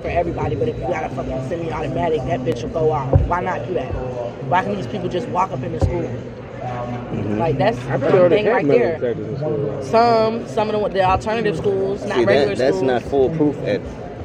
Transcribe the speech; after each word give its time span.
for 0.00 0.08
everybody, 0.08 0.56
but 0.56 0.68
if 0.68 0.76
you 0.76 0.82
got 0.82 1.04
a 1.04 1.14
fucking 1.14 1.48
semi-automatic, 1.48 2.18
that 2.24 2.40
bitch 2.40 2.62
will 2.62 2.70
go 2.70 2.92
off. 2.92 3.20
Why 3.22 3.40
not 3.40 3.66
do 3.66 3.74
that? 3.74 3.92
Why 4.46 4.64
can't 4.64 4.76
these 4.76 4.86
people 4.86 5.08
just 5.08 5.28
walk 5.28 5.50
up 5.52 5.62
in 5.62 5.72
the 5.72 5.80
school? 5.80 6.02
Mm-hmm. 6.02 7.38
Like 7.38 7.58
that's 7.58 7.78
I 7.86 7.96
the 7.96 8.28
thing 8.28 8.46
right 8.46 8.66
there. 8.66 8.98
school. 9.36 9.82
Some, 9.82 10.46
some 10.46 10.70
of 10.70 10.80
the, 10.80 10.88
the 10.98 11.02
alternative 11.04 11.56
schools, 11.56 12.04
not 12.04 12.16
See, 12.18 12.24
regular 12.24 12.54
that, 12.54 12.58
that's 12.58 12.76
schools. 12.76 12.82
not 12.92 13.02
foolproof 13.02 13.56
at 13.66 13.80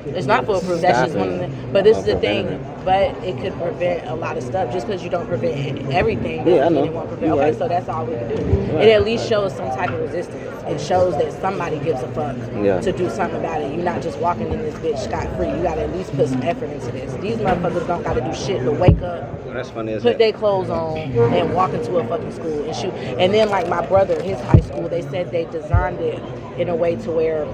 It's 0.07 0.27
not 0.27 0.45
foolproof. 0.45 0.81
That's 0.81 0.99
just 1.13 1.15
one 1.15 1.29
of 1.29 1.39
the. 1.39 1.67
But 1.71 1.83
this 1.83 1.97
is 1.97 2.05
the 2.05 2.19
thing. 2.19 2.45
But 2.83 3.15
it 3.23 3.37
could 3.41 3.53
prevent 3.59 4.07
a 4.07 4.13
lot 4.15 4.37
of 4.37 4.43
stuff. 4.43 4.71
Just 4.71 4.85
because 4.85 5.03
you 5.03 5.09
don't 5.09 5.27
prevent 5.27 5.91
everything, 5.91 6.47
Yeah, 6.47 6.65
I 6.65 6.69
know. 6.69 6.87
prevent. 7.07 7.31
Okay, 7.31 7.39
right. 7.41 7.57
so 7.57 7.67
that's 7.67 7.89
all 7.89 8.05
we 8.05 8.15
can 8.15 8.27
do. 8.29 8.35
It 8.77 8.89
at 8.89 9.03
least 9.03 9.27
shows 9.27 9.55
some 9.55 9.69
type 9.69 9.89
of 9.89 9.99
resistance. 10.01 10.54
It 10.67 10.79
shows 10.81 11.15
that 11.17 11.31
somebody 11.41 11.77
gives 11.79 12.01
a 12.01 12.07
fuck 12.09 12.35
Yeah. 12.61 12.79
to 12.81 12.91
do 12.91 13.09
something 13.09 13.39
about 13.39 13.61
it. 13.61 13.73
You're 13.73 13.83
not 13.83 14.01
just 14.01 14.17
walking 14.19 14.51
in 14.51 14.59
this 14.59 14.73
bitch 14.75 14.97
scot 14.99 15.27
free. 15.37 15.47
You 15.49 15.61
gotta 15.61 15.81
at 15.83 15.95
least 15.95 16.15
put 16.15 16.27
some 16.27 16.41
effort 16.41 16.69
into 16.71 16.91
this. 16.91 17.13
These 17.21 17.37
motherfuckers 17.37 17.85
don't 17.87 18.03
gotta 18.03 18.21
do 18.21 18.33
shit 18.33 18.63
but 18.65 18.73
wake 18.79 19.01
up, 19.01 19.29
Well, 19.45 19.53
that's 19.53 19.69
funny 19.69 19.93
as 19.93 20.01
put 20.03 20.17
their 20.17 20.33
clothes 20.33 20.69
on, 20.69 20.97
and 20.97 21.53
walk 21.53 21.73
into 21.73 21.97
a 21.97 22.07
fucking 22.07 22.31
school 22.31 22.63
and 22.65 22.75
shoot. 22.75 22.93
And 23.19 23.33
then 23.33 23.49
like 23.49 23.69
my 23.69 23.85
brother, 23.85 24.21
his 24.21 24.39
high 24.41 24.61
school, 24.61 24.87
they 24.89 25.01
said 25.03 25.31
they 25.31 25.45
designed 25.45 25.99
it 25.99 26.19
in 26.57 26.69
a 26.69 26.75
way 26.75 26.95
to 26.95 27.11
where 27.11 27.45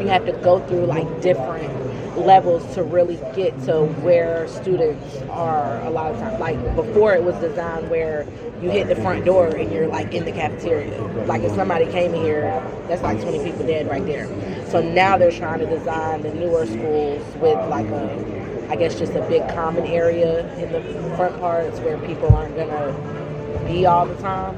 you 0.00 0.08
have 0.08 0.24
to 0.26 0.32
go 0.32 0.60
through 0.66 0.86
like 0.86 1.20
different 1.20 1.68
levels 2.16 2.74
to 2.74 2.82
really 2.82 3.16
get 3.34 3.58
to 3.62 3.84
where 4.02 4.46
students 4.48 5.16
are 5.30 5.80
a 5.82 5.90
lot 5.90 6.12
of 6.12 6.18
times 6.18 6.38
like 6.40 6.76
before 6.76 7.14
it 7.14 7.22
was 7.22 7.34
designed 7.36 7.88
where 7.88 8.26
you 8.62 8.70
hit 8.70 8.88
the 8.88 8.96
front 8.96 9.24
door 9.24 9.48
and 9.48 9.72
you're 9.72 9.86
like 9.86 10.12
in 10.12 10.24
the 10.24 10.32
cafeteria. 10.32 11.00
Like 11.26 11.42
if 11.42 11.54
somebody 11.54 11.86
came 11.86 12.14
in 12.14 12.22
here 12.22 12.42
that's 12.88 13.02
like 13.02 13.20
20 13.20 13.42
people 13.42 13.66
dead 13.66 13.88
right 13.88 14.04
there. 14.04 14.26
So 14.66 14.82
now 14.82 15.16
they're 15.16 15.32
trying 15.32 15.60
to 15.60 15.66
design 15.66 16.22
the 16.22 16.34
newer 16.34 16.66
schools 16.66 17.36
with 17.36 17.58
like 17.68 17.86
a 17.86 18.40
i 18.70 18.76
guess 18.76 18.96
just 18.96 19.14
a 19.14 19.22
big 19.22 19.46
common 19.48 19.84
area 19.86 20.46
in 20.56 20.70
the 20.72 20.80
front 21.16 21.36
parts 21.40 21.80
where 21.80 21.98
people 22.06 22.32
aren't 22.34 22.54
gonna 22.54 23.64
be 23.66 23.86
all 23.86 24.06
the 24.06 24.14
time. 24.16 24.56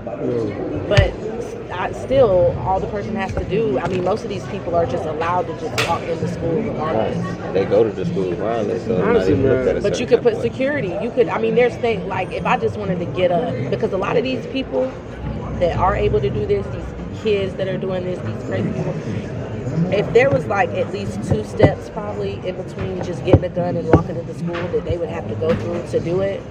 But 0.88 1.31
I, 1.72 1.92
still, 1.92 2.56
all 2.60 2.80
the 2.80 2.86
person 2.86 3.16
has 3.16 3.32
to 3.34 3.44
do, 3.44 3.78
I 3.78 3.88
mean, 3.88 4.04
most 4.04 4.22
of 4.22 4.28
these 4.28 4.46
people 4.48 4.74
are 4.74 4.86
just 4.86 5.04
allowed 5.04 5.46
to 5.46 5.52
just 5.60 5.74
walk 5.86 6.02
into 6.02 6.28
school 6.28 6.52
regardless. 6.52 7.52
They 7.52 7.64
go 7.64 7.82
to 7.84 7.90
the 7.90 8.04
school 8.04 8.30
regardless, 8.30 8.84
so 8.84 8.92
it's 8.92 9.00
not 9.00 9.08
Honestly, 9.08 9.32
even 9.38 9.50
at 9.50 9.76
a 9.76 9.80
But 9.80 9.98
you 9.98 10.06
could 10.06 10.22
put 10.22 10.34
type 10.34 10.42
security. 10.42 10.96
You 11.02 11.10
could, 11.10 11.28
I 11.28 11.38
mean, 11.38 11.54
there's 11.54 11.74
things 11.76 12.04
like 12.06 12.32
if 12.32 12.46
I 12.46 12.56
just 12.58 12.76
wanted 12.76 12.98
to 12.98 13.06
get 13.06 13.30
a, 13.30 13.68
because 13.70 13.92
a 13.92 13.96
lot 13.98 14.16
of 14.16 14.22
these 14.24 14.46
people 14.48 14.90
that 15.58 15.78
are 15.78 15.96
able 15.96 16.20
to 16.20 16.30
do 16.30 16.46
this, 16.46 16.66
these 16.66 17.22
kids 17.22 17.54
that 17.54 17.68
are 17.68 17.78
doing 17.78 18.04
this, 18.04 18.18
these 18.20 18.44
crazy 18.48 18.68
people, 18.72 18.94
if 19.92 20.10
there 20.12 20.30
was 20.30 20.46
like 20.46 20.70
at 20.70 20.90
least 20.92 21.22
two 21.28 21.44
steps 21.44 21.90
probably 21.90 22.34
in 22.46 22.56
between 22.56 23.02
just 23.04 23.24
getting 23.24 23.44
a 23.44 23.48
gun 23.48 23.76
and 23.76 23.88
walking 23.88 24.16
into 24.16 24.34
school 24.34 24.68
that 24.68 24.84
they 24.84 24.96
would 24.96 25.08
have 25.08 25.28
to 25.28 25.34
go 25.36 25.54
through 25.54 25.86
to 25.90 26.00
do 26.00 26.20
it, 26.20 26.42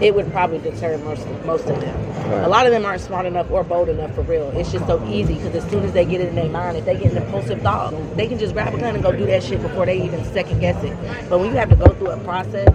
it 0.00 0.14
would 0.14 0.30
probably 0.30 0.58
deter 0.58 0.98
most 0.98 1.26
most 1.44 1.66
of 1.66 1.80
them. 1.80 2.06
Right. 2.30 2.44
A 2.44 2.48
lot 2.48 2.66
of 2.66 2.72
them 2.72 2.84
aren't 2.84 3.00
smart 3.00 3.24
enough 3.24 3.50
or 3.50 3.64
bold 3.64 3.88
enough 3.88 4.14
for 4.14 4.22
real. 4.22 4.50
It's 4.50 4.72
just 4.72 4.86
so 4.86 5.04
easy 5.08 5.34
because 5.34 5.54
as 5.54 5.70
soon 5.70 5.84
as 5.84 5.92
they 5.92 6.04
get 6.04 6.20
it 6.20 6.28
in 6.28 6.34
their 6.34 6.48
mind, 6.48 6.76
if 6.76 6.84
they 6.84 6.98
get 6.98 7.12
an 7.12 7.22
impulsive 7.22 7.62
thought, 7.62 7.94
they 8.16 8.26
can 8.26 8.38
just 8.38 8.52
grab 8.52 8.74
a 8.74 8.78
gun 8.78 8.94
and 8.94 9.02
go 9.02 9.12
do 9.12 9.26
that 9.26 9.42
shit 9.42 9.62
before 9.62 9.86
they 9.86 10.02
even 10.02 10.24
second 10.32 10.60
guess 10.60 10.82
it. 10.82 10.96
But 11.28 11.40
when 11.40 11.50
you 11.50 11.56
have 11.56 11.70
to 11.70 11.76
go 11.76 11.86
through 11.94 12.10
a 12.10 12.18
process 12.24 12.74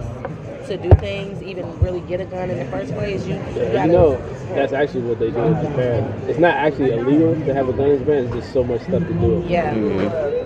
to 0.68 0.76
do 0.76 0.90
things, 1.00 1.42
even 1.42 1.78
really 1.80 2.00
get 2.00 2.20
a 2.20 2.24
gun 2.24 2.50
in 2.50 2.58
the 2.58 2.64
first 2.66 2.92
place, 2.94 3.26
you, 3.26 3.34
you 3.34 3.72
gotta 3.72 3.86
you 3.86 3.92
know, 3.92 4.16
that's 4.54 4.72
actually 4.72 5.02
what 5.02 5.18
they 5.18 5.30
do 5.30 5.38
in 5.42 5.54
Japan. 5.54 6.28
It's 6.28 6.38
not 6.38 6.54
actually 6.54 6.92
illegal 6.92 7.34
to 7.34 7.54
have 7.54 7.68
a 7.68 7.72
gun 7.72 7.90
in 7.90 7.98
Japan. 7.98 8.24
It's 8.24 8.34
just 8.34 8.52
so 8.52 8.64
much 8.64 8.80
stuff 8.82 9.02
to 9.02 9.14
do. 9.14 9.44
Yeah. 9.46 9.74
Mm-hmm. 9.74 10.41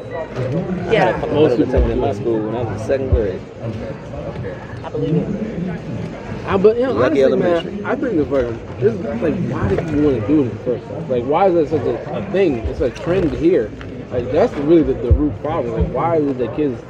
Yeah, 0.90 1.24
was 1.26 1.56
detected 1.56 1.90
in 1.90 2.00
my 2.00 2.12
school 2.12 2.40
when 2.40 2.54
I 2.54 2.62
was 2.62 2.80
in 2.80 2.86
second 2.86 3.10
grade. 3.10 3.40
Okay. 3.62 4.58
I 4.84 4.88
believe 4.90 5.16
it. 5.16 5.26
I, 6.46 6.56
but 6.56 6.76
you 6.76 6.84
know, 6.84 6.92
Lucky 6.92 7.24
honestly, 7.24 7.42
Elementary. 7.42 7.72
man, 7.72 7.86
I 7.86 7.96
think 7.96 8.16
the 8.16 8.24
fucking 8.26 8.78
this 8.78 8.94
is 8.94 9.00
like, 9.00 9.34
why 9.50 9.68
do 9.68 9.76
people 9.76 10.00
want 10.02 10.20
to 10.20 10.26
do 10.28 10.40
it 10.40 10.42
in 10.42 10.48
the 10.50 10.64
first 10.64 10.84
place? 10.86 11.08
Like, 11.10 11.24
why 11.24 11.48
is 11.48 11.54
that 11.54 11.68
such 11.68 11.86
a, 11.86 12.18
a 12.18 12.30
thing? 12.30 12.58
It's 12.58 12.80
a 12.80 12.90
trend 12.90 13.32
here. 13.32 13.70
Like, 14.10 14.30
that's 14.30 14.52
really 14.54 14.84
the, 14.84 14.94
the 14.94 15.12
root 15.12 15.36
problem. 15.42 15.74
Like, 15.82 15.92
why 15.92 16.18
do 16.18 16.32
the 16.32 16.46
kids 16.54 16.80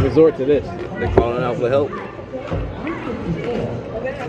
resort 0.00 0.36
to 0.36 0.44
this? 0.44 0.64
They're 0.98 1.12
calling 1.14 1.42
out 1.42 1.56
for 1.56 1.68
help. 1.68 1.90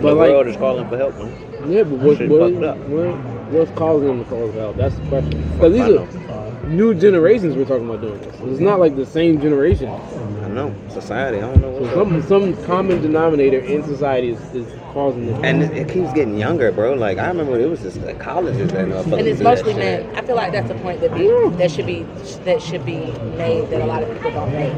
the 0.00 0.14
like, 0.14 0.30
world 0.30 0.48
is 0.48 0.56
calling 0.56 0.88
for 0.88 0.96
help, 0.96 1.14
man. 1.16 1.70
yeah, 1.70 1.82
but 1.84 1.98
what, 1.98 2.20
what, 2.28 2.52
what, 2.52 3.16
what's 3.52 3.70
causing 3.72 4.08
them 4.08 4.24
to 4.24 4.30
call 4.30 4.50
for 4.50 4.58
help? 4.58 4.76
That's 4.76 4.96
the 4.96 5.06
question. 5.06 5.52
Because 5.52 5.72
these 5.72 5.82
are 5.82 6.47
new 6.68 6.94
generations 6.94 7.56
we're 7.56 7.64
talking 7.64 7.88
about 7.88 8.00
doing 8.00 8.20
this. 8.20 8.34
It's 8.42 8.60
not 8.60 8.78
like 8.78 8.96
the 8.96 9.06
same 9.06 9.40
generation. 9.40 9.88
I 9.88 10.48
know. 10.48 10.74
Society, 10.90 11.38
I 11.38 11.40
don't 11.42 11.60
know 11.60 11.70
what's 11.70 11.92
So 11.94 12.04
some 12.04 12.54
some 12.54 12.64
common 12.66 13.00
denominator 13.02 13.58
in 13.58 13.82
society 13.84 14.30
is, 14.30 14.40
is 14.54 14.66
causing 14.92 15.26
this. 15.26 15.38
And 15.42 15.62
it, 15.62 15.72
it 15.76 15.88
keeps 15.88 16.12
getting 16.12 16.38
younger, 16.38 16.72
bro. 16.72 16.94
Like, 16.94 17.18
I 17.18 17.28
remember 17.28 17.58
it 17.58 17.68
was 17.68 17.80
just 17.82 17.98
like 18.02 18.18
colleges 18.18 18.70
that 18.72 18.86
motherfuckers 18.86 19.18
And 19.18 19.28
it's 19.28 19.40
mostly 19.40 19.74
men. 19.74 20.14
I 20.16 20.22
feel 20.22 20.36
like 20.36 20.52
that's 20.52 20.70
a 20.70 20.74
point 20.76 21.00
that 21.00 21.14
be 21.14 21.28
that 21.56 21.70
should 21.70 21.86
be 21.86 22.02
that 22.44 22.60
should 22.62 22.84
be 22.84 22.98
made 23.36 23.68
that 23.70 23.80
a 23.80 23.86
lot 23.86 24.02
of 24.02 24.12
people 24.14 24.30
don't 24.32 24.52
make. 24.52 24.72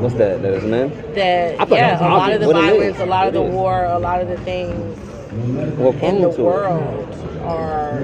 What's 0.00 0.14
that? 0.14 0.42
That 0.42 0.54
is 0.54 0.64
men? 0.64 0.90
That 1.14 1.68
yeah, 1.70 1.98
that 1.98 2.02
a 2.02 2.04
lot 2.14 2.32
of 2.32 2.40
the. 2.40 2.46
What 2.46 2.56
violence, 2.56 2.98
a 2.98 3.06
lot 3.06 3.28
of 3.28 3.34
It 3.34 3.38
the 3.38 3.44
is. 3.44 3.54
war, 3.54 3.84
a 3.84 3.98
lot 3.98 4.20
of 4.22 4.28
the 4.28 4.36
things 4.38 4.98
Well, 5.78 5.92
in 6.02 6.20
the 6.22 6.30
to 6.32 6.34
it. 6.34 6.38
world 6.42 7.12
are 7.46 8.02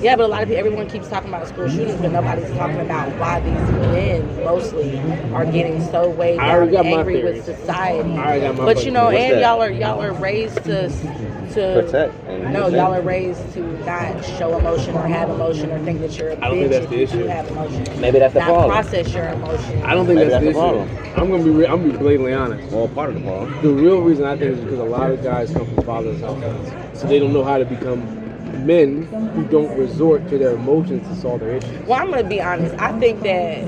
yeah, 0.00 0.14
but 0.16 0.24
a 0.24 0.28
lot 0.28 0.42
of 0.42 0.48
people, 0.48 0.58
everyone 0.58 0.88
keeps 0.88 1.08
talking 1.08 1.30
about 1.30 1.48
school 1.48 1.68
shootings, 1.68 2.00
but 2.00 2.12
nobody's 2.12 2.50
talking 2.52 2.80
about 2.80 3.08
why 3.16 3.40
these 3.40 3.52
men 3.70 4.44
mostly 4.44 4.98
are 5.32 5.46
getting 5.46 5.82
so 5.86 6.08
way 6.10 6.38
I 6.38 6.50
already 6.50 6.72
down 6.72 6.84
got 6.84 6.90
my 6.90 6.98
angry 6.98 7.22
with 7.24 7.44
society. 7.44 8.10
I 8.12 8.40
got 8.40 8.56
my 8.56 8.64
but 8.66 8.84
you 8.84 8.90
know, 8.92 9.06
What's 9.06 9.18
and 9.18 9.34
that? 9.36 9.40
y'all 9.42 9.62
are 9.62 9.70
y'all 9.70 10.02
are 10.02 10.12
raised 10.12 10.62
to 10.64 10.88
to 10.88 11.82
Protect 11.82 12.14
No, 12.52 12.68
y'all 12.68 12.94
are 12.94 13.00
raised 13.00 13.52
to 13.54 13.60
not 13.86 14.24
show 14.24 14.58
emotion 14.58 14.94
or 14.96 15.06
have 15.06 15.30
emotion 15.30 15.72
or 15.72 15.78
think 15.84 16.00
that 16.00 16.16
you're 16.18 16.30
a 16.30 16.36
I 16.36 16.48
don't 16.48 16.58
bitch 16.58 16.60
think 16.60 16.70
that's 16.70 16.86
the 16.86 17.02
issue. 17.02 17.22
do 17.22 17.26
have 17.28 17.48
emotion. 17.48 18.00
Maybe 18.00 18.18
that's 18.18 18.34
the 18.34 18.40
not 18.40 18.48
problem. 18.48 18.70
process 18.70 19.12
your 19.14 19.28
emotion. 19.28 19.82
I 19.82 19.94
don't 19.94 20.06
think 20.06 20.18
Maybe 20.18 20.30
that's, 20.30 20.44
that's 20.44 20.56
the 20.56 20.62
the 20.62 20.84
issue. 20.84 21.20
I'm 21.20 21.30
gonna 21.30 21.44
be 21.44 21.50
re- 21.50 21.66
I'm 21.66 21.80
gonna 21.80 21.92
be 21.92 21.98
blatantly 21.98 22.34
honest. 22.34 22.70
Well, 22.70 22.88
part 22.88 23.08
of 23.10 23.14
the 23.16 23.20
problem. 23.22 23.62
The 23.62 23.70
real 23.70 24.00
reason 24.00 24.24
I 24.26 24.36
think 24.36 24.52
is 24.56 24.60
because 24.60 24.78
a 24.78 24.84
lot 24.84 25.10
of 25.10 25.22
guys 25.22 25.50
come 25.50 25.66
from 25.74 25.84
fatherless 25.84 26.20
households, 26.20 27.00
so 27.00 27.06
they 27.06 27.18
don't 27.18 27.32
know 27.32 27.44
how 27.44 27.58
to 27.58 27.64
become 27.64 28.25
men 28.56 29.02
who 29.02 29.44
don't 29.44 29.76
resort 29.78 30.28
to 30.28 30.38
their 30.38 30.54
emotions 30.54 31.06
to 31.08 31.14
solve 31.16 31.40
their 31.40 31.56
issues. 31.56 31.86
Well, 31.86 32.00
I'm 32.00 32.10
gonna 32.10 32.24
be 32.24 32.40
honest. 32.40 32.74
I 32.78 32.98
think 32.98 33.22
that 33.22 33.64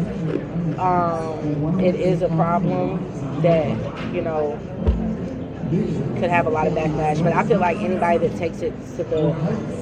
um, 0.79 1.81
it 1.81 1.95
is 1.95 2.23
a 2.23 2.29
problem 2.29 3.05
that 3.43 3.69
you 4.15 4.23
know 4.23 4.59
could 6.19 6.31
have 6.31 6.47
a 6.47 6.51
lot 6.51 6.67
of 6.67 6.73
backlash. 6.73 7.23
But 7.23 7.33
I 7.33 7.45
feel 7.45 7.59
like 7.59 7.79
anybody 7.79 8.27
that 8.27 8.37
takes 8.37 8.61
it 8.61 8.73
to 8.97 9.05
the 9.05 9.33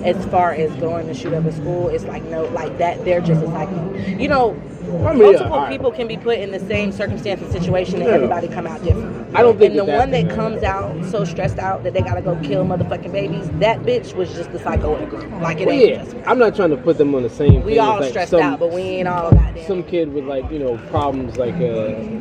as 0.05 0.25
far 0.27 0.53
as 0.53 0.71
going 0.77 1.07
to 1.07 1.15
shoot 1.15 1.33
up 1.33 1.45
a 1.45 1.53
school, 1.53 1.89
it's 1.89 2.05
like 2.05 2.23
no, 2.25 2.45
like 2.47 2.77
that. 2.79 3.05
They're 3.05 3.21
just 3.21 3.43
a 3.43 3.47
psycho. 3.47 3.95
You 4.19 4.29
know, 4.29 4.61
I 4.87 5.13
mean, 5.15 5.23
multiple 5.23 5.67
people 5.69 5.91
can 5.91 6.07
be 6.07 6.17
put 6.17 6.39
in 6.39 6.53
the 6.53 6.61
same 6.61 6.93
circumstance 6.93 7.43
and 7.43 7.51
situation, 7.51 7.97
and 7.97 8.05
Yeah. 8.05 8.15
everybody 8.15 8.47
come 8.49 8.67
out 8.67 8.83
different. 8.85 9.27
I 9.35 9.43
don't 9.43 9.59
think 9.59 9.71
And 9.73 9.81
the 9.81 9.85
that 9.87 9.99
one 9.99 10.11
that- 10.13 10.29
that 10.29 10.35
comes 10.35 10.63
out 10.63 10.93
so 11.05 11.25
stressed 11.25 11.59
out 11.59 11.83
that 11.85 11.93
they 11.93 12.01
gotta 12.01 12.21
go 12.23 12.37
kill 12.43 12.65
motherfucking 12.65 13.11
babies, 13.13 13.51
that 13.61 13.83
bitch 13.83 14.15
was 14.15 14.33
just 14.35 14.53
the 14.53 14.59
psycho 14.59 14.95
in 14.95 15.01
the 15.01 15.07
group. 15.07 15.25
Like 15.43 15.61
it 15.61 15.67
Well, 15.67 15.75
ain't 15.77 15.89
yeah, 15.91 15.97
just. 16.05 16.17
I'm 16.27 16.39
not 16.39 16.55
trying 16.55 16.71
to 16.71 16.77
put 16.77 16.99
them 16.99 17.15
on 17.15 17.23
the 17.23 17.29
same. 17.31 17.65
We 17.65 17.79
all 17.79 17.99
like, 18.01 18.11
stressed 18.11 18.31
some, 18.31 18.41
out, 18.41 18.61
but 18.61 18.73
we 18.73 18.83
ain't 18.83 19.09
all 19.09 19.31
goddamn. 19.33 19.67
some 19.67 19.83
kid 19.83 20.15
with 20.15 20.25
like 20.25 20.51
you 20.51 20.59
know 20.61 20.79
problems 20.91 21.37
like 21.37 21.55
uh, 21.55 21.59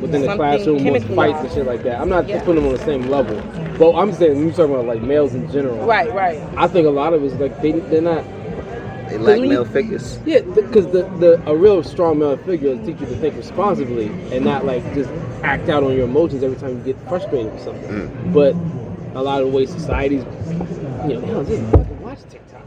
within 0.00 0.22
the 0.22 0.26
Something 0.26 0.36
classroom 0.36 0.84
with 0.84 1.14
fights 1.14 1.38
and 1.40 1.52
shit 1.52 1.66
like 1.66 1.82
that. 1.84 2.00
I'm 2.00 2.08
not 2.08 2.28
Yeah. 2.28 2.40
putting 2.40 2.56
them 2.56 2.66
on 2.66 2.72
the 2.72 2.84
same 2.84 3.08
level. 3.08 3.40
But 3.78 3.94
I'm 3.94 4.12
saying 4.12 4.38
you 4.38 4.50
talking 4.50 4.74
about 4.74 4.86
like 4.86 5.02
males 5.02 5.34
in 5.34 5.50
general. 5.52 5.76
Right, 5.86 6.12
right. 6.14 6.40
I 6.56 6.66
think 6.66 6.86
a 6.86 6.90
lot 6.90 7.12
of 7.14 7.22
it 7.22 7.26
is 7.26 7.34
like 7.40 7.60
they 7.62 7.72
they're 7.72 8.00
not. 8.02 8.24
They 9.08 9.18
lack 9.18 9.40
male 9.40 9.64
figures. 9.64 10.18
Yeah, 10.26 10.40
because 10.40 10.86
the, 10.92 11.02
the 11.18 11.42
a 11.50 11.56
real 11.56 11.82
strong 11.82 12.18
male 12.18 12.36
figure 12.38 12.70
will 12.74 12.84
teach 12.84 13.00
you 13.00 13.06
to 13.06 13.16
think 13.16 13.36
responsibly 13.36 14.06
and 14.34 14.44
not 14.44 14.64
like 14.64 14.82
just 14.94 15.10
act 15.42 15.68
out 15.68 15.82
on 15.84 15.94
your 15.94 16.04
emotions 16.04 16.42
every 16.42 16.56
time 16.56 16.78
you 16.78 16.92
get 16.92 17.08
frustrated 17.08 17.52
with 17.52 17.62
something. 17.62 17.88
Mm. 17.90 18.32
But 18.34 18.54
a 19.18 19.22
lot 19.22 19.42
of 19.42 19.50
the 19.50 19.56
way 19.56 19.66
society's, 19.66 20.24
you 21.08 21.20
know, 21.20 21.44
just 21.44 21.62
fucking 21.72 22.00
watch 22.00 22.18
TikTok. 22.30 22.62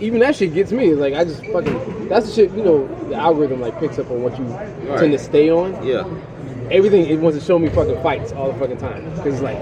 Even 0.00 0.20
that 0.20 0.36
shit 0.36 0.52
gets 0.54 0.72
me. 0.72 0.94
Like 0.94 1.14
I 1.14 1.24
just 1.24 1.44
fucking 1.46 2.08
that's 2.08 2.26
the 2.28 2.32
shit. 2.32 2.50
You 2.52 2.62
know, 2.64 3.08
the 3.08 3.14
algorithm 3.14 3.60
like 3.60 3.78
picks 3.80 3.98
up 3.98 4.10
on 4.10 4.22
what 4.22 4.38
you 4.38 4.44
Right. 4.44 4.98
tend 5.00 5.12
to 5.12 5.18
stay 5.18 5.50
on. 5.50 5.84
Yeah. 5.86 6.04
Everything 6.70 7.06
it 7.06 7.18
wants 7.18 7.38
to 7.38 7.44
show 7.44 7.58
me 7.58 7.68
fucking 7.70 8.02
fights 8.02 8.32
all 8.32 8.52
the 8.52 8.58
fucking 8.58 8.78
time 8.78 9.08
because 9.16 9.34
it's 9.34 9.42
like. 9.42 9.58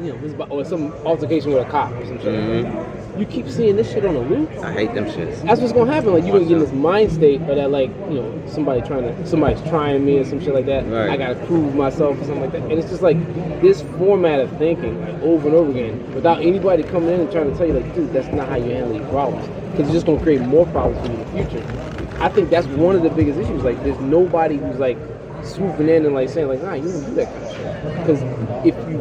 You 0.00 0.14
know, 0.14 0.18
this 0.22 0.32
about, 0.32 0.50
or 0.50 0.64
some 0.64 0.92
altercation 1.04 1.52
with 1.52 1.60
a 1.66 1.70
cop 1.70 1.92
or 1.92 2.06
some 2.06 2.18
shit. 2.22 2.32
like 2.32 2.72
that. 2.72 2.99
You 3.18 3.26
keep 3.26 3.48
seeing 3.48 3.76
this 3.76 3.90
shit 3.92 4.04
on 4.04 4.14
the 4.14 4.20
loop. 4.20 4.50
I 4.62 4.72
hate 4.72 4.94
them 4.94 5.04
shits. 5.04 5.42
That's 5.42 5.60
what's 5.60 5.72
gonna 5.72 5.92
happen. 5.92 6.12
Like 6.12 6.24
you're 6.24 6.34
gonna 6.34 6.44
get 6.44 6.54
in 6.54 6.60
this 6.60 6.72
mind 6.72 7.12
state 7.12 7.40
of 7.42 7.56
that, 7.56 7.70
like 7.70 7.90
you 8.08 8.14
know, 8.14 8.42
somebody 8.46 8.80
trying 8.82 9.02
to, 9.02 9.26
somebody's 9.26 9.60
trying 9.68 10.04
me 10.04 10.18
or 10.18 10.24
some 10.24 10.40
shit 10.40 10.54
like 10.54 10.66
that. 10.66 10.86
Right. 10.86 11.10
I 11.10 11.16
gotta 11.16 11.34
prove 11.46 11.74
myself 11.74 12.18
or 12.18 12.24
something 12.24 12.40
like 12.40 12.52
that. 12.52 12.62
And 12.62 12.72
it's 12.72 12.88
just 12.88 13.02
like 13.02 13.18
this 13.60 13.82
format 13.98 14.40
of 14.40 14.50
thinking, 14.58 15.00
like 15.00 15.22
over 15.22 15.48
and 15.48 15.56
over 15.56 15.70
again, 15.70 16.14
without 16.14 16.40
anybody 16.40 16.82
coming 16.84 17.10
in 17.10 17.20
and 17.20 17.30
trying 17.30 17.50
to 17.50 17.56
tell 17.56 17.66
you, 17.66 17.74
like, 17.74 17.94
dude, 17.94 18.12
that's 18.12 18.28
not 18.28 18.48
how 18.48 18.56
you 18.56 18.70
handle 18.70 18.98
problems, 19.10 19.46
because 19.72 19.86
it's 19.86 19.92
just 19.92 20.06
gonna 20.06 20.22
create 20.22 20.40
more 20.40 20.66
problems 20.66 21.06
for 21.06 21.12
you 21.12 21.18
in 21.20 21.24
the 21.24 21.44
future. 21.44 22.20
I 22.20 22.28
think 22.28 22.48
that's 22.50 22.66
one 22.68 22.96
of 22.96 23.02
the 23.02 23.10
biggest 23.10 23.38
issues. 23.38 23.62
Like, 23.62 23.82
there's 23.82 23.98
nobody 24.00 24.56
who's 24.56 24.78
like 24.78 24.98
swooping 25.42 25.88
in 25.88 26.04
and 26.04 26.14
like 26.14 26.28
saying 26.28 26.48
like, 26.48 26.62
nah, 26.62 26.74
you 26.74 26.90
don't 26.90 27.04
do 27.06 27.14
that 27.14 27.26
kind 27.32 27.44
of 27.44 27.52
shit. 27.56 27.98
Because 27.98 28.22
if 28.66 28.74
you, 28.88 28.98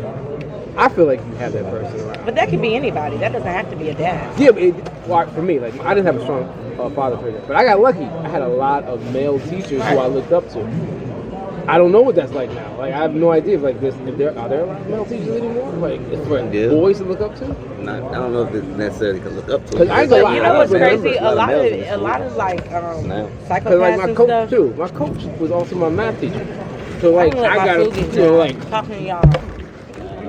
I 0.79 0.87
feel 0.87 1.05
like 1.05 1.19
you 1.19 1.33
have 1.35 1.51
that 1.53 1.65
person 1.69 1.99
around. 1.99 2.25
But 2.25 2.35
that 2.35 2.47
could 2.49 2.61
be 2.61 2.73
anybody. 2.73 3.17
That 3.17 3.33
doesn't 3.33 3.47
have 3.47 3.69
to 3.69 3.75
be 3.75 3.89
a 3.89 3.93
dad. 3.93 4.39
Yeah, 4.39 4.51
but 4.51 4.61
it, 4.63 4.75
well, 5.07 5.27
for 5.31 5.41
me, 5.41 5.59
like 5.59 5.77
I 5.81 5.93
didn't 5.93 6.05
have 6.05 6.15
a 6.15 6.23
strong 6.23 6.43
uh, 6.79 6.89
father 6.91 7.17
figure, 7.17 7.43
but 7.45 7.57
I 7.57 7.65
got 7.65 7.81
lucky. 7.81 8.05
I 8.05 8.29
had 8.29 8.41
a 8.41 8.47
lot 8.47 8.85
of 8.85 9.03
male 9.13 9.39
teachers 9.41 9.83
who 9.83 9.97
I 9.97 10.07
looked 10.07 10.31
up 10.31 10.49
to. 10.53 10.63
I 11.67 11.77
don't 11.77 11.91
know 11.91 12.01
what 12.01 12.15
that's 12.15 12.31
like 12.31 12.49
now. 12.51 12.77
Like 12.77 12.93
I 12.93 12.97
have 12.97 13.13
no 13.13 13.29
idea 13.29 13.55
if 13.57 13.61
like 13.61 13.81
this, 13.81 13.93
if 14.07 14.17
there 14.17 14.37
are 14.39 14.47
there 14.47 14.63
a 14.63 14.79
male 14.85 15.05
teachers 15.05 15.35
anymore. 15.35 15.69
Like 15.73 15.99
it's 16.01 16.25
for 16.25 16.39
Yeah. 16.39 16.69
boys 16.69 16.97
to 16.99 17.03
look 17.03 17.19
up 17.19 17.35
to. 17.39 17.47
Not, 17.83 18.03
I 18.05 18.11
don't 18.13 18.31
know 18.31 18.43
if 18.43 18.53
it's 18.55 18.65
necessarily 18.65 19.19
can 19.19 19.35
look 19.35 19.49
up 19.49 19.65
to. 19.67 19.77
'Cause 19.77 19.89
I 19.89 20.01
ain't 20.01 20.09
But 20.09 20.21
gonna 20.23 20.35
you 20.35 20.41
I 20.41 20.47
know 20.47 20.57
what's 20.59 20.71
remember 20.71 20.97
crazy? 21.03 21.17
A 21.17 21.31
lot 21.35 21.53
of 21.53 21.65
a 21.73 21.97
lot 21.97 22.21
of 22.21 22.35
like 22.37 22.71
um, 22.71 23.07
Now. 23.07 23.27
Cause 23.27 23.49
psychopaths 23.49 23.79
like 23.79 23.97
my 23.97 24.13
coach 24.13 24.27
stuff. 24.27 24.49
too. 24.49 24.73
My 24.77 24.87
coach 24.87 25.23
was 25.39 25.51
also 25.51 25.75
my 25.75 25.89
math 25.89 26.19
teacher. 26.21 26.47
So 27.01 27.11
like 27.11 27.33
I'm 27.33 27.59
I 27.59 27.65
gotta, 27.65 27.91
food 27.91 28.13
you 28.15 28.21
know, 28.21 28.37
like 28.37 28.69
talking 28.69 28.95
to 28.95 29.01
y'all. 29.01 29.49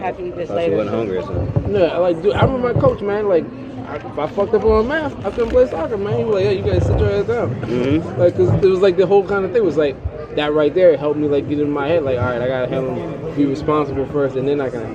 I'm 0.01 0.15
happy 0.15 0.23
to 0.23 0.29
eat 0.29 0.37
this 0.37 0.49
Thought 0.49 0.55
she 0.55 0.59
later. 0.71 0.77
wasn't 0.77 0.97
hungry 0.97 1.17
or 1.19 1.23
something. 1.23 1.75
Yeah, 1.75 1.97
like 1.99 2.23
dude, 2.23 2.33
I 2.35 2.45
remember 2.45 2.73
my 2.75 2.81
coach, 2.81 3.01
man. 3.01 3.29
Like, 3.29 3.45
I, 3.89 3.97
if 3.97 4.19
I 4.19 4.27
fucked 4.29 4.55
up 4.55 4.65
on 4.65 4.89
math, 4.89 5.17
I 5.25 5.31
couldn't 5.31 5.51
play 5.51 5.67
soccer, 5.69 5.97
man. 5.97 6.19
He 6.19 6.25
was 6.25 6.35
like, 6.35 6.45
"Yeah, 6.45 6.51
you 6.51 6.63
guys 6.63 6.87
sit 6.87 6.99
your 6.99 7.11
ass 7.11 7.27
down." 7.27 7.55
Mm-hmm. 7.63 8.21
Like, 8.21 8.37
cause 8.37 8.49
it 8.63 8.69
was 8.69 8.81
like 8.81 8.97
the 8.97 9.07
whole 9.07 9.27
kind 9.27 9.45
of 9.45 9.53
thing 9.53 9.65
was 9.65 9.77
like 9.77 9.97
that 10.37 10.53
right 10.53 10.73
there 10.75 10.97
helped 10.97 11.19
me 11.19 11.29
like 11.29 11.49
get 11.49 11.59
in 11.61 11.71
my 11.71 11.89
head. 11.89 12.03
Like, 12.05 12.19
all 12.19 12.25
right, 12.25 12.41
I 12.41 12.49
gotta 12.49 12.69
handle, 12.69 13.33
be 13.35 13.45
responsible 13.47 14.07
first, 14.07 14.37
and 14.37 14.47
then 14.47 14.61
I 14.61 14.71
can. 14.71 14.95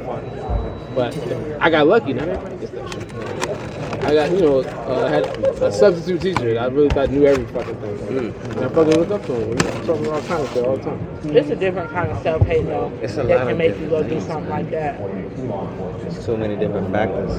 But 0.96 1.18
I 1.62 1.70
got 1.70 1.88
lucky. 1.88 2.14
Not 2.14 2.30
everybody 2.30 2.58
gets 2.58 2.72
that 2.72 2.90
shit. 2.94 3.86
I 4.06 4.14
got, 4.14 4.32
you 4.32 4.40
know, 4.42 4.60
uh, 4.62 5.06
I 5.06 5.10
had 5.10 5.26
a 5.62 5.72
substitute 5.72 6.22
teacher. 6.22 6.54
that 6.54 6.64
I 6.64 6.68
really 6.68 6.90
thought 6.90 7.10
knew 7.10 7.26
every 7.26 7.46
fucking 7.48 7.76
thing. 7.76 7.98
Mm. 7.98 8.52
And 8.56 8.60
I 8.66 8.70
fucking 8.70 9.00
look 9.00 9.10
up 9.12 9.26
to 9.26 9.34
him. 9.34 9.50
We 9.50 9.56
talk 9.56 10.00
about 10.00 10.08
all 10.14 10.22
kinds 10.22 10.44
of 10.48 10.54
shit 10.54 10.66
all 10.66 10.78
the 10.78 10.84
time. 10.84 11.08
It's 11.36 11.50
a 11.50 11.56
different 11.56 11.90
kind 11.92 12.12
of 12.12 12.22
self 12.22 12.42
hate 12.46 12.66
though. 12.68 12.92
It's 13.02 13.14
a 13.14 13.24
that 13.24 13.28
lot 13.30 13.40
can 13.40 13.52
of 13.52 13.58
make 13.58 13.80
you 13.80 13.88
go 13.90 14.04
different 14.04 14.10
do 14.10 14.16
things. 14.16 14.26
something 14.28 14.50
like 14.50 14.70
that. 14.70 15.00
There's 15.00 16.26
too 16.26 16.38
many 16.38 16.56
different 16.56 16.92
factors 16.92 17.32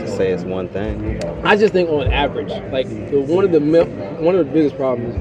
to 0.00 0.08
say 0.16 0.32
it's 0.32 0.42
one 0.42 0.68
thing. 0.68 1.22
I 1.44 1.56
just 1.56 1.72
think 1.72 1.88
on 1.90 2.12
average, 2.12 2.50
like 2.72 2.88
the, 2.88 3.20
one 3.20 3.44
of 3.44 3.52
the 3.52 3.60
one 4.20 4.34
of 4.34 4.46
the 4.46 4.52
biggest 4.52 4.76
problems, 4.76 5.14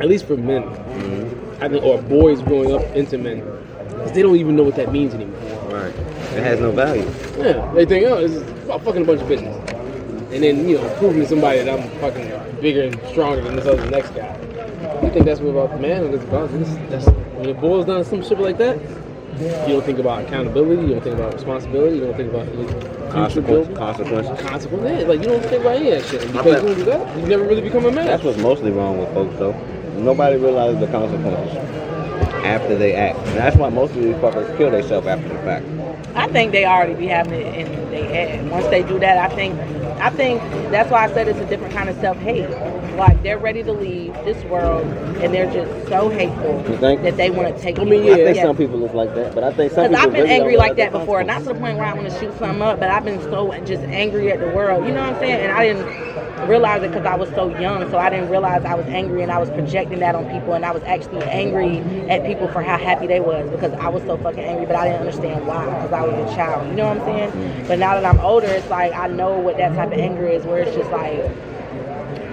at 0.00 0.08
least 0.08 0.26
for 0.26 0.36
men, 0.36 0.62
Mm-hmm. 0.62 1.62
I 1.62 1.68
think, 1.68 1.84
or 1.84 2.00
boys 2.02 2.40
growing 2.42 2.72
up 2.74 2.82
into 2.96 3.16
men, 3.18 3.38
is 4.02 4.12
they 4.12 4.22
don't 4.22 4.36
even 4.36 4.56
know 4.56 4.62
what 4.64 4.74
that 4.76 4.90
means 4.92 5.14
anymore. 5.14 5.38
Right. 5.70 5.94
It 6.36 6.42
has 6.42 6.60
no 6.60 6.70
value. 6.72 7.02
Yeah, 7.38 7.70
they 7.74 7.84
think, 7.86 8.06
oh, 8.06 8.20
this 8.20 8.32
is 8.32 8.42
about 8.64 8.82
fucking 8.82 9.02
a 9.02 9.04
bunch 9.04 9.20
of 9.22 9.28
bitches, 9.28 9.63
and 10.34 10.42
then 10.42 10.68
you 10.68 10.76
know, 10.78 10.96
proving 10.96 11.22
to 11.22 11.28
somebody 11.28 11.62
that 11.62 11.78
I'm 11.78 11.88
fucking 12.00 12.60
bigger 12.60 12.82
and 12.82 13.00
stronger 13.08 13.40
than 13.42 13.56
this 13.56 13.66
other 13.66 13.88
next 13.88 14.10
guy. 14.10 14.36
You 15.02 15.10
think 15.10 15.24
that's 15.24 15.40
what 15.40 15.50
about 15.50 15.70
the 15.70 15.78
man? 15.78 16.10
That's 16.10 16.24
about 16.24 16.50
this. 16.50 16.68
That's 16.90 17.06
when 17.06 17.48
it 17.48 17.60
boils 17.60 17.86
down 17.86 17.98
to 17.98 18.04
some 18.04 18.22
shit 18.22 18.38
like 18.38 18.58
that. 18.58 18.78
You 19.40 19.74
don't 19.74 19.84
think 19.84 19.98
about 19.98 20.24
accountability. 20.24 20.82
You 20.82 20.88
don't 20.94 21.02
think 21.02 21.16
about 21.16 21.34
responsibility. 21.34 21.96
You 21.96 22.04
don't 22.04 22.16
think 22.16 22.30
about 22.32 22.46
your 22.54 22.68
future 22.68 22.94
Consequences. 23.14 23.78
Consequences. 23.78 24.40
Consequences. 24.40 25.00
Yeah, 25.00 25.06
like 25.06 25.20
you 25.20 25.26
don't 25.26 25.40
think 25.42 25.60
about 25.60 25.76
any 25.76 25.92
of 25.92 26.02
that 26.02 26.10
shit. 26.10 26.22
And 26.22 26.32
because 26.32 26.62
you 26.62 26.68
don't 26.68 26.78
do 26.78 26.84
that, 26.84 27.18
you 27.18 27.26
never 27.26 27.44
really 27.44 27.62
become 27.62 27.86
a 27.86 27.92
man. 27.92 28.06
That's 28.06 28.24
what's 28.24 28.38
mostly 28.38 28.72
wrong 28.72 28.98
with 28.98 29.12
folks, 29.14 29.38
though. 29.38 29.52
Nobody 29.98 30.36
realizes 30.36 30.80
the 30.80 30.88
consequences 30.88 31.56
after 32.44 32.76
they 32.76 32.94
act. 32.94 33.18
And 33.18 33.36
that's 33.36 33.56
why 33.56 33.68
most 33.68 33.94
of 33.94 34.02
these 34.02 34.16
fuckers 34.16 34.56
kill 34.56 34.72
themselves 34.72 35.06
after 35.06 35.28
the 35.28 35.34
fact. 35.36 35.64
I 36.16 36.26
think 36.28 36.52
they 36.52 36.64
already 36.64 36.94
be 36.94 37.06
having 37.06 37.40
it 37.40 37.54
in 37.54 37.90
their 37.90 38.04
head. 38.04 38.50
Once 38.50 38.66
they 38.66 38.82
do 38.82 38.98
that, 38.98 39.30
I 39.30 39.34
think, 39.34 39.54
I 40.00 40.10
think 40.10 40.44
that's 40.70 40.90
why 40.90 41.04
I 41.04 41.08
said 41.08 41.28
it's 41.28 41.40
a 41.40 41.46
different 41.46 41.74
kind 41.74 41.88
of 41.90 41.96
self 41.96 42.18
hate. 42.20 42.52
Like 42.96 43.22
they're 43.22 43.38
ready 43.38 43.62
to 43.64 43.72
leave 43.72 44.14
this 44.24 44.42
world, 44.44 44.86
and 45.20 45.34
they're 45.34 45.50
just 45.50 45.88
so 45.88 46.08
hateful 46.10 46.64
You 46.68 46.76
think? 46.78 47.02
that 47.02 47.16
they 47.16 47.30
want 47.30 47.54
to 47.56 47.60
take. 47.62 47.78
I 47.78 47.84
mean, 47.84 48.02
people. 48.02 48.06
yeah, 48.06 48.12
I 48.14 48.24
think 48.26 48.36
Yeah. 48.36 48.42
some 48.42 48.56
people 48.56 48.84
is 48.84 48.92
like 48.94 49.14
that, 49.14 49.34
but 49.34 49.44
I 49.44 49.52
think 49.52 49.72
some 49.72 49.84
Because 49.88 49.96
people 50.00 50.08
I've 50.08 50.12
been 50.12 50.22
really 50.24 50.34
angry 50.40 50.56
like 50.56 50.76
that 50.76 50.92
before, 50.92 51.24
not 51.24 51.38
to 51.40 51.44
the 51.46 51.54
point 51.54 51.76
where 51.76 51.86
I 51.86 51.92
want 51.94 52.10
to 52.10 52.18
shoot 52.18 52.36
something 52.38 52.62
up, 52.62 52.80
but 52.80 52.90
I've 52.90 53.04
been 53.04 53.20
so 53.20 53.52
just 53.64 53.82
angry 53.84 54.30
at 54.30 54.40
the 54.40 54.48
world. 54.48 54.86
You 54.86 54.92
know 54.92 55.02
what 55.02 55.14
I'm 55.14 55.20
saying? 55.20 55.40
And 55.40 55.52
I 55.52 55.66
didn't 55.66 56.48
realize 56.48 56.82
it 56.82 56.88
because 56.92 57.06
I 57.06 57.14
was 57.16 57.28
so 57.30 57.48
young, 57.58 57.90
so 57.90 57.98
I 57.98 58.10
didn't 58.10 58.28
realize 58.28 58.64
I 58.64 58.74
was 58.74 58.86
angry 58.86 59.22
and 59.22 59.32
I 59.32 59.38
was 59.38 59.50
projecting 59.50 60.00
that 60.00 60.14
on 60.14 60.24
people, 60.30 60.54
and 60.54 60.64
I 60.64 60.72
was 60.72 60.82
actually 60.84 61.22
angry 61.24 61.78
at 62.08 62.24
people 62.24 62.48
for 62.48 62.62
how 62.62 62.76
happy 62.76 63.06
they 63.06 63.20
was 63.20 63.50
because 63.50 63.72
I 63.74 63.88
was 63.88 64.02
so 64.04 64.16
fucking 64.18 64.44
angry, 64.44 64.66
but 64.66 64.76
I 64.76 64.84
didn't 64.86 65.00
understand 65.00 65.46
why 65.46 65.64
because 65.66 65.92
I 65.92 66.02
was 66.02 66.30
a 66.30 66.34
child. 66.36 66.68
You 66.68 66.74
know 66.76 66.88
what 66.88 66.98
I'm 66.98 67.04
saying? 67.04 67.64
But 67.66 67.78
now 67.78 67.94
that 67.94 68.04
I'm 68.04 68.20
older, 68.20 68.46
it's 68.48 68.68
like 68.68 68.92
I 68.94 69.08
know 69.08 69.38
what 69.38 69.56
that 69.56 69.74
type 69.74 69.88
of 69.88 69.98
anger 69.98 70.26
is, 70.26 70.44
where 70.44 70.58
it's 70.58 70.76
just 70.76 70.90
like 70.90 71.18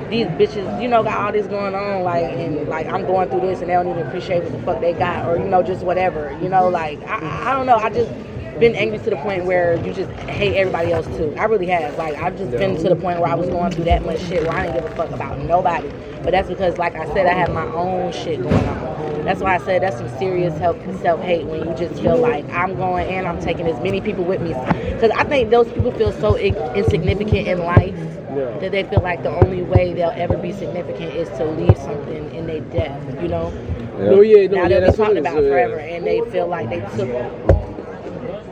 these 0.09 0.27
bitches, 0.27 0.81
you 0.81 0.87
know, 0.87 1.03
got 1.03 1.17
all 1.25 1.31
this 1.31 1.47
going 1.47 1.73
on, 1.75 2.03
like, 2.03 2.25
and 2.25 2.67
like 2.67 2.87
I'm 2.87 3.05
going 3.05 3.29
through 3.29 3.41
this, 3.41 3.61
and 3.61 3.69
they 3.69 3.73
don't 3.73 3.87
even 3.87 4.05
appreciate 4.05 4.43
what 4.43 4.51
the 4.51 4.59
fuck 4.59 4.81
they 4.81 4.93
got, 4.93 5.25
or 5.25 5.37
you 5.37 5.45
know, 5.45 5.63
just 5.63 5.83
whatever, 5.83 6.37
you 6.41 6.49
know, 6.49 6.69
like 6.69 7.01
I, 7.03 7.49
I- 7.51 7.53
don't 7.53 7.65
know, 7.65 7.77
I 7.77 7.89
just 7.89 8.11
been 8.59 8.75
angry 8.75 8.99
to 8.99 9.09
the 9.09 9.15
point 9.17 9.45
where 9.45 9.75
you 9.85 9.93
just 9.93 10.11
hate 10.29 10.55
everybody 10.55 10.91
else 10.91 11.07
too. 11.17 11.33
I 11.37 11.45
really 11.45 11.65
have, 11.67 11.97
like, 11.97 12.15
I've 12.21 12.37
just 12.37 12.51
been 12.51 12.75
to 12.77 12.89
the 12.89 12.95
point 12.95 13.19
where 13.19 13.29
I 13.29 13.35
was 13.35 13.49
going 13.49 13.71
through 13.71 13.85
that 13.85 14.05
much 14.05 14.19
shit 14.19 14.43
where 14.43 14.51
I 14.53 14.67
didn't 14.67 14.83
give 14.83 14.91
a 14.91 14.95
fuck 14.95 15.09
about 15.11 15.39
nobody. 15.39 15.89
But 16.21 16.31
that's 16.31 16.47
because, 16.49 16.77
like 16.77 16.95
I 16.95 17.05
said, 17.13 17.25
I 17.25 17.33
have 17.33 17.51
my 17.53 17.65
own 17.65 18.11
shit 18.11 18.41
going 18.43 18.53
on. 18.53 19.25
That's 19.25 19.41
why 19.41 19.55
I 19.55 19.57
said 19.59 19.81
that's 19.81 19.97
some 19.97 20.09
serious 20.19 20.55
self 20.57 20.77
self 21.01 21.21
hate 21.21 21.45
when 21.47 21.67
you 21.67 21.73
just 21.75 22.01
feel 22.01 22.17
like 22.17 22.47
I'm 22.51 22.75
going 22.75 23.07
and 23.07 23.25
I'm 23.27 23.39
taking 23.39 23.67
as 23.67 23.79
many 23.81 24.01
people 24.01 24.23
with 24.25 24.41
me, 24.41 24.49
because 24.93 25.11
I 25.11 25.23
think 25.23 25.49
those 25.49 25.71
people 25.71 25.91
feel 25.93 26.11
so 26.11 26.35
insignificant 26.37 27.47
in 27.47 27.59
life 27.59 27.95
Yeah. 28.35 28.57
that 28.59 28.71
they 28.71 28.83
feel 28.83 29.01
like 29.01 29.23
the 29.23 29.29
only 29.43 29.61
way 29.63 29.93
they'll 29.93 30.13
ever 30.15 30.37
be 30.37 30.53
significant 30.53 31.13
is 31.13 31.29
to 31.37 31.45
leave 31.45 31.77
something 31.77 32.33
in 32.33 32.47
their 32.47 32.61
death, 32.61 33.21
you 33.21 33.27
know? 33.27 33.49
No, 33.97 34.21
yeah, 34.21 34.47
no, 34.47 34.55
now 34.55 34.61
yeah, 34.63 34.67
they'll 34.67 34.79
be 34.79 34.85
that's 34.85 34.97
what 34.97 35.05
talked 35.07 35.17
about 35.17 35.43
Yeah. 35.43 35.49
forever, 35.49 35.79
and 35.79 36.05
they 36.05 36.21
feel 36.31 36.47
like 36.47 36.69
they 36.69 36.79
took 36.97 37.09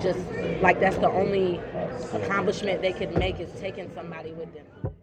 just 0.02 0.20
like 0.62 0.80
that's 0.80 0.98
the 0.98 1.10
only 1.10 1.60
accomplishment 2.14 2.82
they 2.82 2.94
could 2.94 3.18
make 3.18 3.40
is 3.40 3.50
taking 3.60 3.90
somebody 3.96 4.32
with 4.32 4.54
them. 4.54 4.94